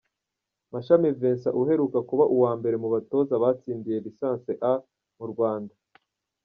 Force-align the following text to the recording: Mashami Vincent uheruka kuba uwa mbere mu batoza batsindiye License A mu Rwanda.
Mashami 0.73 1.07
Vincent 1.19 1.55
uheruka 1.61 1.99
kuba 2.09 2.25
uwa 2.35 2.51
mbere 2.59 2.75
mu 2.81 2.87
batoza 2.93 3.33
batsindiye 3.43 3.97
License 4.05 4.51
A 4.71 4.73
mu 5.17 5.25
Rwanda. 5.31 5.73